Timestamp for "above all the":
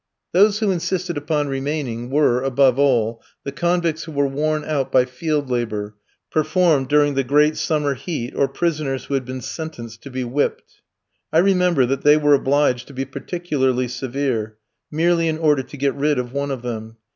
2.41-3.51